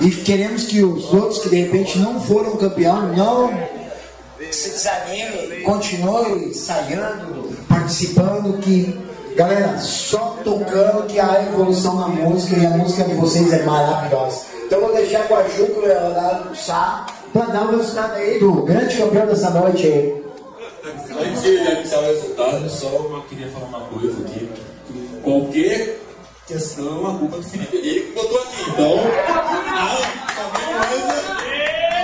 E 0.01 0.11
queremos 0.11 0.65
que 0.65 0.83
os 0.83 1.13
outros 1.13 1.43
que 1.43 1.49
de 1.49 1.63
repente 1.63 1.99
não 1.99 2.21
foram 2.21 2.57
campeão, 2.57 3.09
não 3.09 3.53
se 4.51 4.71
desanime, 4.71 5.63
continue 5.63 6.49
ensaiando, 6.49 7.57
participando, 7.69 8.59
que 8.61 8.99
galera, 9.37 9.79
só 9.79 10.37
tocando 10.45 11.07
que 11.07 11.19
há 11.19 11.43
evolução 11.43 11.95
na 11.97 12.09
música 12.09 12.57
e 12.59 12.67
a 12.67 12.71
música 12.71 13.05
de 13.05 13.15
vocês 13.15 13.53
é 13.53 13.63
maravilhosa. 13.65 14.50
Então 14.71 14.83
eu 14.83 14.87
vou 14.87 14.97
deixar 14.97 15.27
com 15.27 15.35
a 15.35 15.43
Ju 15.49 15.67
e 15.67 15.73
o 15.73 15.81
Leonardo 15.81 16.55
Sá 16.55 17.05
para 17.33 17.47
dar 17.47 17.63
o 17.65 17.77
resultado 17.77 18.15
aí 18.15 18.39
do 18.39 18.63
grande 18.63 18.97
campeão 18.97 19.27
dessa 19.27 19.51
noite 19.51 19.85
aí. 19.85 20.25
Antes 21.21 21.43
de 21.43 21.59
anunciar 21.59 22.01
o 22.01 22.07
resultado, 22.07 22.71
só 22.71 22.87
eu 22.87 23.25
queria 23.29 23.49
falar 23.49 23.67
uma 23.67 23.81
coisa 23.81 24.21
aqui. 24.21 24.49
Que 24.87 25.21
qualquer 25.25 25.99
questão, 26.47 27.05
a 27.05 27.19
culpa 27.19 27.35
é 27.35 27.41
do 27.41 27.45
Felipe. 27.49 27.77
Ele 27.79 28.01
que 28.01 28.13
botou 28.13 28.39
aqui. 28.39 28.71
Então, 28.71 28.99
qualquer 30.37 30.89
coisa. 30.89 31.15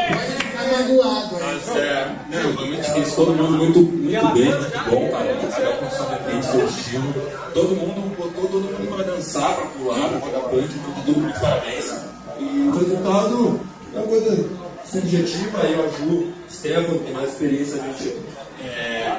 Pode 0.08 0.32
ficar 0.32 0.66
magoado. 0.72 1.36
Tá 1.36 1.72
certo. 1.72 2.10
Não, 2.30 2.52
foi 2.52 2.66
muito 2.66 2.82
difícil. 2.82 3.14
Todo 3.14 3.32
mundo 3.32 3.58
muito, 3.58 3.78
muito 3.78 4.26
bem, 4.34 4.44
muito 4.44 4.90
bom, 4.90 5.08
cara. 5.12 5.36
Cada 5.52 5.70
um 5.70 5.76
com 5.76 5.90
sua 5.90 6.06
vertente, 6.06 6.46
seu 6.46 6.66
estilo. 6.66 7.14
Todo 7.54 7.76
mundo 7.76 8.16
botou 8.16 8.48
todo 8.48 8.64
mundo 8.64 8.96
pra 8.96 9.04
dançar, 9.04 9.54
pra 9.54 9.66
pular, 9.66 10.08
pra 10.08 10.18
jogar 10.18 10.40
punch. 10.48 10.74
Então, 10.74 10.94
todo 10.94 11.14
mundo 11.14 11.22
muito 11.22 11.40
parabéns. 11.40 12.15
E 12.39 12.68
o 12.68 12.78
resultado 12.78 13.61
é 13.95 13.99
uma 13.99 14.07
coisa 14.07 14.49
subjetiva. 14.84 15.59
Eu, 15.64 15.84
a 15.84 15.89
Ju, 15.89 16.12
o 16.12 16.34
Stefano, 16.51 16.99
tem 17.01 17.12
mais 17.14 17.30
experiência, 17.30 17.82
a 17.82 17.87
gente. 17.87 18.16
É, 18.62 19.18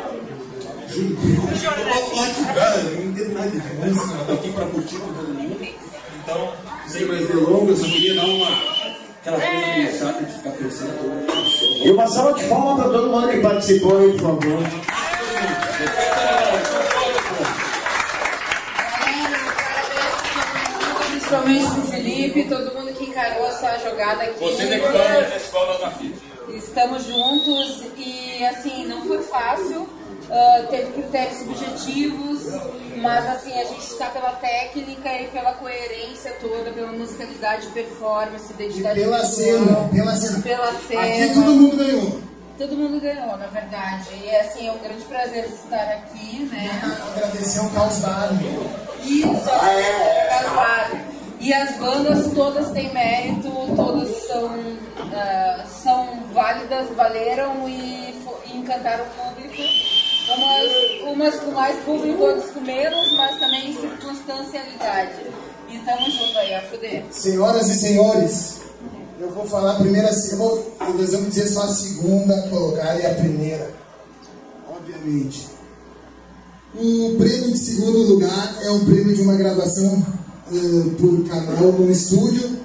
Ju, 0.88 1.18
eu 1.18 1.86
posso 1.94 2.16
falar 2.16 2.30
de 2.30 2.46
cara, 2.54 2.78
eu 2.80 2.96
não 2.96 3.12
entendo 3.12 3.34
nada 3.34 3.50
de 3.50 3.58
música, 3.58 4.18
eu 4.18 4.26
tô 4.26 4.34
aqui 4.34 4.52
pra 4.52 4.66
curtir 4.66 4.98
com 4.98 5.14
todo 5.14 5.34
mundo. 5.34 5.68
Então, 6.24 6.54
sem 6.88 7.06
mais 7.06 7.28
delongas, 7.28 7.80
eu 7.80 7.86
queria 7.86 8.16
dar 8.16 8.26
uma. 8.26 8.48
Aquela 9.22 9.40
coisa 9.42 9.68
meio 9.68 10.00
chata 10.00 10.24
de 10.24 10.34
ficar 10.34 10.52
pensando 10.52 11.04
mundo. 11.04 11.28
E 11.84 11.92
uma 11.92 12.08
salva 12.08 12.34
de 12.40 12.46
palmas 12.48 12.82
para 12.82 12.94
todo 12.94 13.10
mundo 13.10 13.30
que 13.30 13.40
participou 13.40 13.98
aí, 13.98 14.12
por 14.14 14.22
favor. 14.22 14.64
Principalmente 21.28 21.66
pro 21.72 21.82
Felipe, 21.84 22.44
todo 22.46 22.74
mundo 22.74 22.94
que 22.94 23.04
encarou 23.04 23.46
essa 23.48 23.78
jogada 23.80 24.24
aqui. 24.24 24.40
Vocês 24.40 24.72
é 24.72 24.80
que 24.80 24.88
no 24.88 25.32
Festival 25.32 25.68
das 25.68 25.82
Nafitas. 25.82 26.20
Estamos 26.50 27.04
juntos 27.04 27.84
e 27.98 28.46
assim, 28.46 28.86
não 28.86 29.06
foi 29.06 29.22
fácil. 29.24 29.90
ah, 30.32 30.66
teve 30.70 30.94
critérios 30.94 31.40
subjetivos, 31.40 32.44
mas 32.96 33.28
assim, 33.28 33.52
a 33.60 33.66
gente 33.66 33.86
está 33.86 34.06
pela 34.06 34.32
técnica 34.32 35.22
e 35.22 35.28
pela 35.28 35.52
coerência 35.54 36.32
toda, 36.40 36.72
pela 36.72 36.94
musicalidade, 36.94 37.68
performance, 37.68 38.54
identidade 38.54 38.98
pela 38.98 39.20
visual, 39.20 39.66
cena, 39.66 39.90
pela 39.92 40.16
cena. 40.16 40.42
Pela 40.42 40.74
cena. 40.80 41.02
Aqui 41.02 41.34
todo 41.34 41.52
mundo 41.52 41.76
ganhou. 41.76 42.22
Todo 42.58 42.76
mundo 42.76 43.00
ganhou, 43.00 43.38
na 43.38 43.46
verdade. 43.48 44.10
E 44.24 44.36
assim, 44.36 44.68
é 44.68 44.72
um 44.72 44.80
grande 44.80 45.04
prazer 45.04 45.46
estar 45.46 45.90
aqui, 45.90 46.50
né? 46.52 46.82
Agradecer 47.16 47.60
ao 47.60 47.70
Carlos 47.70 48.00
Barney. 48.00 48.50
Isso, 49.04 49.50
Carvalho. 50.30 51.18
E 51.40 51.54
as 51.54 51.78
bandas 51.78 52.34
todas 52.34 52.72
têm 52.72 52.92
mérito, 52.92 53.52
todas 53.76 54.10
são, 54.24 54.50
ah, 55.14 55.64
são 55.68 56.24
válidas, 56.34 56.90
valeram 56.96 57.70
e, 57.70 58.16
e 58.48 58.58
encantaram 58.58 59.06
o 59.06 59.10
público. 59.10 59.62
Umas, 60.36 61.14
umas 61.14 61.36
com 61.40 61.52
mais 61.52 61.84
público, 61.84 62.24
outras 62.24 62.50
com 62.50 62.62
menos, 62.62 63.16
mas 63.16 63.40
também 63.40 63.72
circunstancialidade. 63.74 65.28
E 65.70 65.78
tamo 65.80 66.10
junto 66.10 66.38
aí, 66.40 66.56
a 66.56 66.62
fuder. 66.64 67.04
Senhoras 67.12 67.70
e 67.70 67.76
senhores, 67.76 68.62
eu 69.20 69.32
vou 69.32 69.48
falar 69.48 69.74
a 69.74 69.80
primeira, 69.80 70.10
eu 70.10 70.38
vou, 70.38 70.76
dizer 71.28 71.48
só 71.48 71.64
a 71.64 71.74
segunda 71.74 72.40
colocada 72.50 73.00
e 73.00 73.06
a 73.06 73.16
primeira, 73.16 73.74
obviamente. 74.70 75.48
O 76.76 77.16
prêmio 77.18 77.52
de 77.52 77.58
segundo 77.58 77.98
lugar 78.00 78.60
é 78.62 78.70
um 78.70 78.86
prêmio 78.86 79.16
de 79.16 79.22
uma 79.22 79.36
gravação 79.36 80.06
eh, 80.52 80.90
por 81.00 81.28
canal 81.28 81.72
no 81.72 81.90
estúdio 81.92 82.60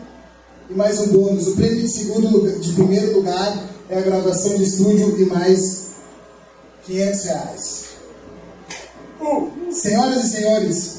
e 0.68 0.74
mais 0.74 1.00
um 1.00 1.06
bônus. 1.08 1.46
O 1.46 1.56
prêmio 1.56 1.80
de 1.80 1.88
segundo 1.88 2.28
lugar, 2.28 2.58
de 2.58 2.72
primeiro 2.72 3.14
lugar 3.14 3.64
é 3.88 3.98
a 3.98 4.02
gravação 4.02 4.54
de 4.56 4.64
estúdio 4.64 5.18
e 5.18 5.24
mais 5.24 5.92
500 6.84 7.24
reais. 7.24 7.84
Senhoras 9.70 10.24
e 10.24 10.28
senhores, 10.28 10.96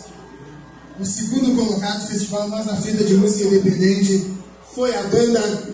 o 0.99 1.05
segundo 1.05 1.55
colocado 1.55 2.01
do 2.01 2.07
Festival 2.07 2.49
Nós 2.49 2.65
na 2.65 2.77
Fita 2.77 3.03
de 3.03 3.13
Música 3.13 3.49
Independente 3.49 4.32
foi 4.73 4.95
a 4.95 5.03
banda 5.03 5.73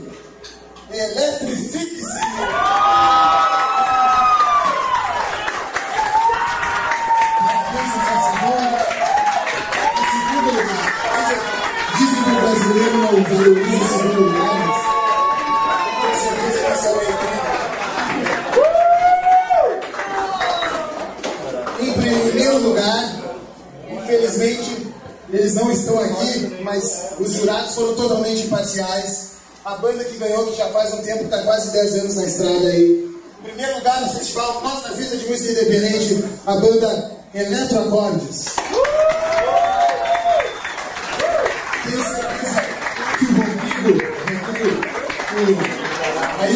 Eletrifique-se. 0.91 2.19
Parabéns 7.37 7.93
essa. 8.09 8.33
Em 9.95 10.05
segundo 10.11 10.49
lugar, 10.57 10.89
dizem 11.95 12.23
que 12.23 12.29
o 12.29 12.41
brasileiro 12.41 12.97
não 12.97 13.23
valoriza 13.23 13.77
o 13.77 13.87
segundo 13.87 14.19
lugar, 14.21 14.58
eles 25.31 25.53
não 25.55 25.71
estão 25.71 25.99
aqui, 25.99 26.59
mas 26.63 27.09
os 27.19 27.33
jurados 27.33 27.75
foram 27.75 27.93
totalmente 27.95 28.43
imparciais. 28.47 29.29
A 29.65 29.75
banda 29.75 30.03
que 30.03 30.17
ganhou, 30.17 30.47
que 30.47 30.57
já 30.57 30.67
faz 30.69 30.93
um 30.93 30.97
tempo, 31.01 31.25
está 31.25 31.43
quase 31.43 31.71
10 31.71 31.93
anos 31.99 32.15
na 32.15 32.25
estrada 32.25 32.67
aí. 32.69 33.09
Primeiro 33.43 33.75
lugar 33.75 34.01
no 34.01 34.09
festival 34.13 34.61
Nossa 34.63 34.89
Vida 34.95 35.15
de 35.17 35.27
Música 35.27 35.51
Independente, 35.51 36.23
a 36.45 36.55
banda 36.55 37.11
Eletroacordes. 37.33 38.45
Tenho 41.83 42.03
certeza 42.03 42.61
que 43.17 43.25
o 43.25 43.27
Rodrigo, 43.37 43.89
o- 45.35 45.79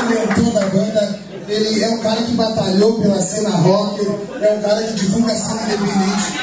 mentor 0.09 0.53
da 0.53 0.65
banda, 0.67 1.19
ele 1.47 1.83
é 1.83 1.89
um 1.89 1.99
cara 1.99 2.21
que 2.23 2.31
batalhou 2.33 2.99
pela 3.01 3.21
cena 3.21 3.49
rock, 3.49 3.99
é 4.41 4.53
um 4.53 4.61
cara 4.61 4.83
que 4.83 4.93
divulga 4.93 5.31
a 5.33 5.35
cena 5.35 5.61
independente. 5.63 6.42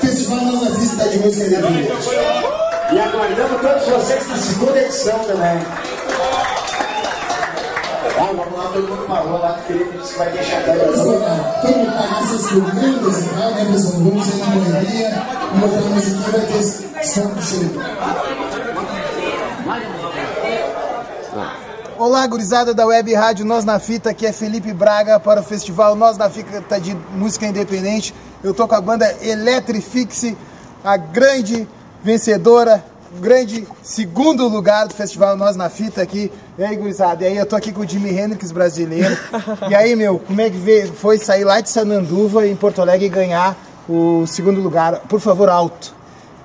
Festival 0.00 0.40
Nova 0.40 0.70
Vista 0.70 1.06
de 1.08 1.18
Música 1.18 1.46
Independente. 1.46 1.92
E 2.92 2.98
aguardamos 2.98 3.60
todos 3.60 3.88
vocês 3.88 4.26
na 4.28 4.36
segunda 4.36 4.80
edição 4.80 5.18
também. 5.18 5.60
Ah, 8.18 8.30
vamos 8.34 8.56
lá, 8.56 8.70
todo 8.72 8.88
mundo 8.88 9.06
parou 9.06 9.38
lá, 9.38 9.52
que 9.52 9.60
o 9.60 9.76
Felipe 9.76 9.98
disse 9.98 10.12
que 10.12 10.18
vai 10.18 10.30
deixar 10.30 10.58
a 10.58 10.62
câmera 10.62 10.86
Pessoal, 10.86 11.12
toda. 11.12 11.26
Vamos 11.62 11.94
pagar 11.94 12.22
essas 12.22 12.46
comidas 12.46 13.18
e 13.18 13.28
tal, 13.28 13.50
né, 13.50 13.64
pessoal? 13.70 13.92
Vamos 13.98 14.26
sair 14.26 14.38
na 14.38 14.46
correria, 14.46 15.10
vamos 15.52 15.70
botar 15.70 15.86
a 15.86 15.90
musiquinha, 15.90 16.30
vai 16.30 16.40
ter 16.40 16.62
som 17.04 17.26
do 17.26 17.42
show. 17.42 17.60
Olá, 21.98 22.26
gurizada 22.26 22.74
da 22.74 22.84
Web 22.84 23.14
Rádio 23.14 23.46
Nós 23.46 23.64
na 23.64 23.78
Fita, 23.78 24.10
aqui 24.10 24.26
é 24.26 24.32
Felipe 24.32 24.70
Braga 24.70 25.18
para 25.18 25.40
o 25.40 25.42
festival 25.42 25.96
Nós 25.96 26.18
na 26.18 26.28
Fita 26.28 26.78
de 26.78 26.94
Música 27.14 27.46
Independente. 27.46 28.14
Eu 28.44 28.52
tô 28.52 28.68
com 28.68 28.74
a 28.74 28.80
banda 28.82 29.16
Eletrifixe, 29.22 30.36
a 30.84 30.98
grande 30.98 31.66
vencedora, 32.04 32.84
o 33.16 33.18
grande 33.18 33.66
segundo 33.82 34.46
lugar 34.46 34.86
do 34.86 34.92
festival 34.92 35.38
Nós 35.38 35.56
na 35.56 35.70
Fita 35.70 36.02
aqui. 36.02 36.30
E 36.58 36.64
aí, 36.64 36.76
gurizada? 36.76 37.24
E 37.24 37.28
aí, 37.28 37.36
eu 37.38 37.46
tô 37.46 37.56
aqui 37.56 37.72
com 37.72 37.80
o 37.80 37.88
Jimi 37.88 38.10
Hendrix 38.10 38.52
brasileiro. 38.52 39.16
E 39.70 39.74
aí, 39.74 39.96
meu, 39.96 40.18
como 40.18 40.38
é 40.38 40.50
que 40.50 40.58
veio? 40.58 40.92
foi 40.92 41.16
sair 41.16 41.44
lá 41.44 41.62
de 41.62 41.70
Sananduva, 41.70 42.46
em 42.46 42.54
Porto 42.54 42.82
Alegre, 42.82 43.06
e 43.06 43.08
ganhar 43.08 43.56
o 43.88 44.26
segundo 44.26 44.60
lugar? 44.60 45.00
Por 45.08 45.18
favor, 45.18 45.48
alto. 45.48 45.95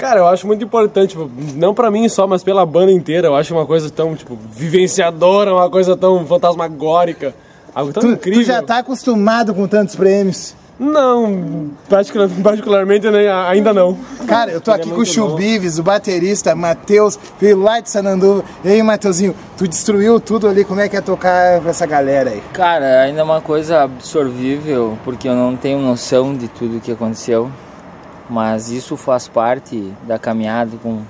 Cara, 0.02 0.20
eu 0.22 0.28
acho 0.28 0.48
muito 0.48 0.64
importante, 0.66 1.10
tipo, 1.12 1.30
não 1.54 1.76
pra 1.76 1.92
mim 1.92 2.10
só, 2.10 2.26
mas 2.26 2.44
pela 2.44 2.66
banda 2.66 2.92
inteira. 2.92 3.28
Eu 3.28 3.36
acho 3.36 3.54
uma 3.54 3.68
coisa 3.68 3.88
tão, 3.88 4.16
tipo, 4.16 4.36
vivenciadora, 4.52 5.54
uma 5.54 5.70
coisa 5.70 5.96
tão 5.96 6.26
fantasmagórica. 6.26 7.36
Algo 7.76 7.94
tão 7.94 8.02
Tu, 8.02 8.08
incrível. 8.10 8.42
tu 8.42 8.46
já 8.48 8.64
tá 8.64 8.80
acostumado 8.80 9.54
com 9.54 9.68
tantos 9.68 9.96
prêmios. 9.96 10.56
Não, 10.80 11.70
particular- 11.88 12.28
particularmente 12.42 13.08
né, 13.12 13.32
ainda 13.48 13.72
não. 13.72 13.96
Cara, 14.26 14.50
eu 14.50 14.60
tô 14.60 14.72
Ele 14.72 14.80
é 14.80 14.84
aqui 14.86 14.92
com 14.92 15.02
o. 15.02 15.06
Chubives, 15.06 15.78
o 15.78 15.84
baterista 15.84 16.56
Matheus, 16.56 17.20
veio 17.40 17.62
lá 17.62 17.80
de 17.80 17.88
Sananduva. 17.88 18.44
E 18.66 18.70
aí, 18.70 18.82
Matheusinho, 18.82 19.36
tu 19.56 19.68
destruiu 19.68 20.20
tudo 20.20 20.48
ali, 20.48 20.66
como 20.66 20.82
é 20.82 20.90
que 20.90 20.98
é 20.98 21.02
tocar 21.02 21.62
com 21.62 21.70
essa 21.70 21.86
galera 21.86 22.32
aí? 22.32 22.42
Cara, 22.54 23.04
ainda 23.04 23.20
é 23.22 23.24
uma 23.24 23.40
coisa 23.42 23.84
absorvível, 23.84 24.98
porque 25.06 25.30
eu 25.30 25.36
não 25.36 25.56
tenho 25.56 25.78
noção 25.80 26.36
de 26.36 26.48
tudo 26.48 26.80
que 26.82 26.92
aconteceu. 26.92 27.52
Mas 28.32 28.70
isso 28.72 28.96
faz 28.96 29.28
parte 29.28 29.92
da 30.08 30.18
caminhada 30.18 30.72
com 30.82 31.02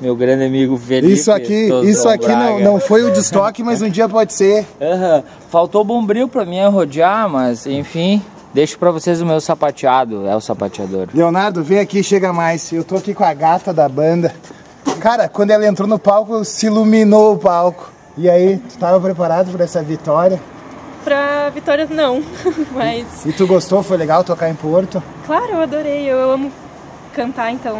meu 0.00 0.16
grande 0.16 0.44
amigo 0.44 0.78
Felipe. 0.78 1.12
Isso 1.12 1.30
aqui, 1.30 1.68
Tozão 1.68 1.84
isso 1.90 2.08
aqui 2.08 2.26
não, 2.28 2.54
Braga. 2.54 2.64
não 2.64 2.80
foi 2.80 3.04
o 3.04 3.10
de 3.12 3.18
estoque, 3.18 3.62
mas 3.62 3.82
um 3.82 3.90
dia 3.90 4.08
pode 4.08 4.32
ser. 4.32 4.66
Aham. 4.80 5.22
Faltou 5.50 5.84
bombril 5.84 6.26
pra 6.26 6.46
mim 6.46 6.58
rodear, 6.68 7.28
mas 7.28 7.66
enfim, 7.66 8.22
deixo 8.54 8.78
pra 8.78 8.90
vocês 8.90 9.20
o 9.20 9.26
meu 9.26 9.42
sapateado, 9.42 10.26
é 10.26 10.34
o 10.34 10.40
sapateador. 10.40 11.08
Leonardo, 11.12 11.62
vem 11.62 11.80
aqui, 11.80 12.02
chega 12.02 12.32
mais. 12.32 12.72
Eu 12.72 12.82
tô 12.82 12.96
aqui 12.96 13.12
com 13.12 13.24
a 13.24 13.34
gata 13.34 13.74
da 13.74 13.86
banda. 13.86 14.34
Cara, 15.00 15.28
quando 15.28 15.50
ela 15.50 15.66
entrou 15.66 15.86
no 15.86 15.98
palco, 15.98 16.42
se 16.46 16.64
iluminou 16.66 17.34
o 17.34 17.38
palco. 17.38 17.90
E 18.16 18.28
aí, 18.28 18.56
tu 18.56 18.78
tava 18.78 18.98
preparado 18.98 19.52
para 19.52 19.64
essa 19.64 19.82
vitória? 19.82 20.40
Pra 21.04 21.48
Vitória, 21.50 21.86
não. 21.90 22.22
Mas, 22.72 23.24
E 23.26 23.32
tu 23.32 23.46
gostou? 23.46 23.82
Foi 23.82 23.96
legal 23.96 24.22
tocar 24.24 24.48
em 24.50 24.54
Porto? 24.54 25.02
claro, 25.26 25.52
eu 25.52 25.60
adorei. 25.60 26.04
Eu 26.10 26.30
amo 26.32 26.50
cantar, 27.14 27.52
então 27.52 27.78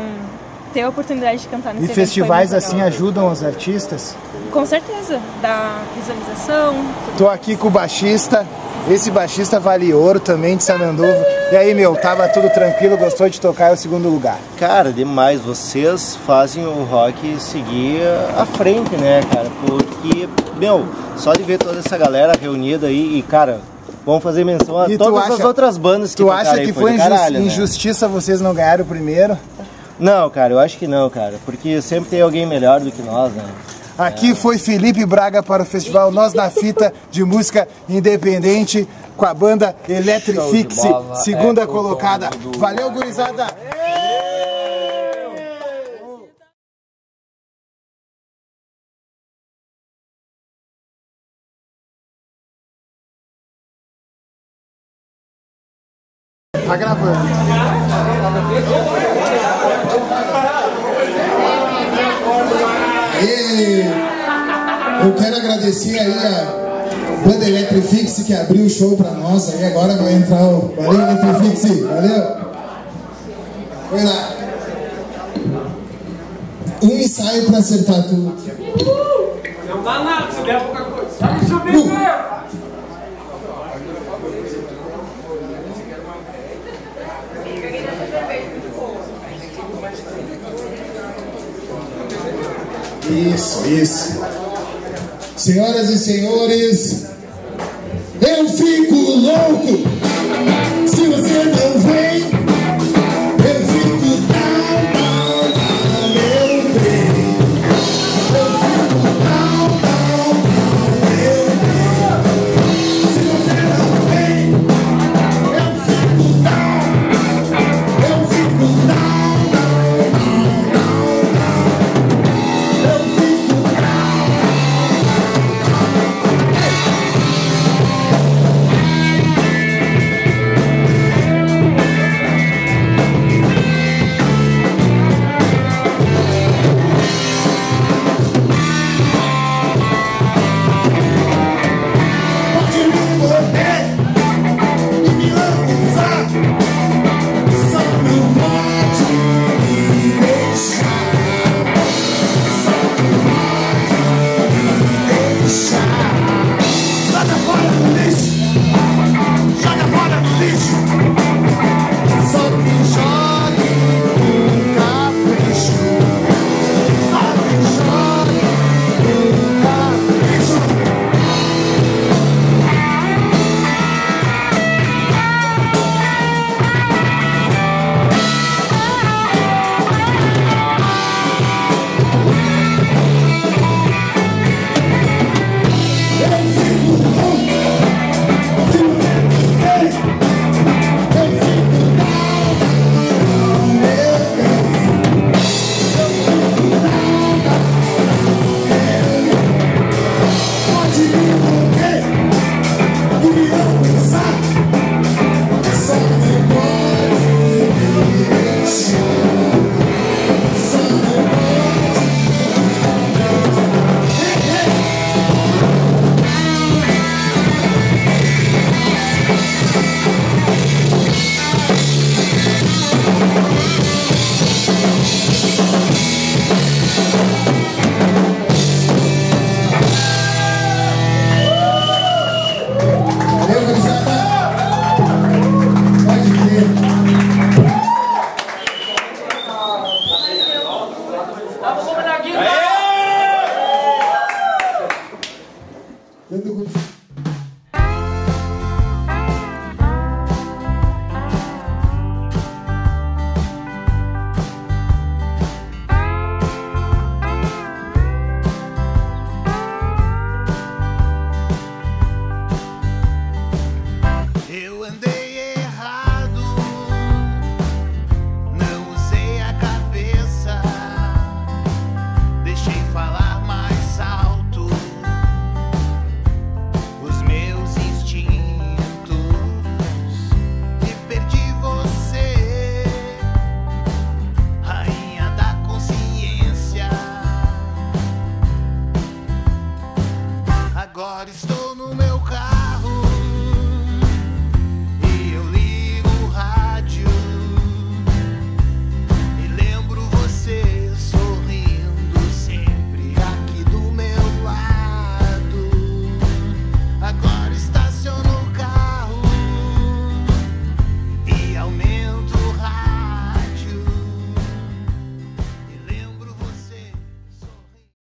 ter 0.73 0.83
a 0.83 0.89
oportunidade 0.89 1.43
de 1.43 1.49
cantar 1.49 1.75
nesse 1.75 1.91
E 1.91 1.95
festivais 1.95 2.55
assim 2.55 2.77
legal. 2.77 2.89
ajudam 2.89 3.31
os 3.33 3.43
artistas? 3.43 4.15
Com 4.53 4.65
certeza, 4.65 5.21
dá 5.43 5.83
visualização. 5.97 6.75
Tô 7.19 7.29
aqui 7.29 7.57
com 7.57 7.69
o 7.69 7.71
baixista. 7.71 8.47
Esse 8.89 9.11
baixista 9.11 9.61
vale 9.61 9.93
ouro 9.93 10.19
também 10.19 10.57
de 10.57 10.65
Sananduva. 10.65 11.27
E 11.53 11.57
aí, 11.57 11.75
meu, 11.75 11.95
tava 11.97 12.27
tudo 12.29 12.49
tranquilo, 12.51 12.97
gostou 12.97 13.29
de 13.29 13.41
tocar 13.41 13.71
é 13.71 13.73
o 13.73 13.77
segundo 13.77 14.09
lugar. 14.09 14.39
Cara, 14.59 14.93
demais. 14.93 15.41
Vocês 15.41 16.17
fazem 16.27 16.65
o 16.65 16.85
rock 16.85 17.39
seguir 17.41 18.01
à 18.39 18.47
frente, 18.47 18.97
né, 18.97 19.21
cara? 19.33 19.49
Porque, 19.67 20.29
meu, 20.57 20.87
só 21.17 21.33
de 21.33 21.43
ver 21.43 21.59
toda 21.59 21.79
essa 21.81 21.99
galera 21.99 22.33
reunida 22.41 22.87
aí 22.87 23.19
e, 23.19 23.23
cara, 23.23 23.61
vamos 24.05 24.23
fazer 24.23 24.45
menção 24.45 24.79
a 24.79 24.89
E 24.89 24.97
todas 24.99 25.25
as 25.25 25.31
acha- 25.33 25.47
outras 25.47 25.77
bandas 25.79 26.11
que 26.15 26.23
Tu 26.23 26.31
acha 26.31 26.53
aí, 26.53 26.67
que 26.67 26.73
foi 26.73 26.83
foi 26.83 26.91
do 26.93 26.97
injus- 26.97 27.09
caralho, 27.09 27.39
né? 27.41 27.47
injustiça 27.47 28.09
vocês 28.09 28.41
não 28.41 28.55
ganharam 28.55 28.85
o 28.85 28.87
primeiro? 28.87 29.39
Não, 29.99 30.31
cara, 30.31 30.55
eu 30.55 30.59
acho 30.59 30.79
que 30.79 30.87
não, 30.87 31.11
cara. 31.11 31.35
Porque 31.45 31.83
sempre 31.83 32.09
tem 32.11 32.21
alguém 32.23 32.47
melhor 32.47 32.81
do 32.81 32.91
que 32.91 33.03
nós, 33.03 33.33
né? 33.33 33.45
Aqui 33.99 34.35
foi 34.35 34.57
Felipe 34.57 35.05
Braga 35.05 35.43
para 35.43 35.63
o 35.63 35.67
festival 35.67 36.11
Nós 36.11 36.33
na 36.33 36.49
Fita 36.49 36.91
de 37.11 37.23
música 37.23 37.69
independente 37.87 38.89
com 39.15 39.27
a 39.27 39.35
banda 39.35 39.77
Electrifix, 39.87 40.79
segunda 41.23 41.63
É, 41.63 41.67
colocada. 41.67 42.31
Valeu, 42.57 42.91
gurizada! 42.91 43.47
Tá 56.71 56.77
gravando. 56.77 57.19
E 63.21 65.05
eu 65.05 65.15
quero 65.15 65.37
agradecer 65.37 65.99
aí 65.99 66.13
a 66.13 67.27
banda 67.27 67.49
Electrifix 67.49 68.23
que 68.23 68.33
abriu 68.33 68.67
o 68.67 68.71
show 68.71 68.97
pra 68.97 69.11
nós. 69.11 69.53
Aí 69.53 69.67
agora 69.67 69.97
vai 69.97 70.13
entrar 70.13 70.45
o. 70.45 70.73
Valeu, 70.77 71.01
Electrifix, 71.01 71.81
valeu. 71.81 72.37
Foi 73.91 74.05
lá. 74.05 74.29
Um 76.85 76.99
ensaio 76.99 77.47
pra 77.47 77.59
acertar 77.59 78.05
tudo. 78.05 78.33
Não 79.69 79.83
dá 79.83 80.05
nada, 80.05 80.31
se 80.31 80.41
der 80.43 80.61
pouca 80.61 80.85
coisa. 80.85 81.17
Vai 81.19 81.41
subir, 81.41 81.85
meu! 81.85 82.30
Isso, 93.11 93.67
isso. 93.67 94.21
Senhoras 95.37 95.91
e 95.91 95.99
senhores, 95.99 97.07
eu 98.21 98.49
fico 98.51 98.95
louco 98.95 99.89
se 100.87 101.07
você 101.07 101.45
não 101.45 101.81
vem. 101.81 102.20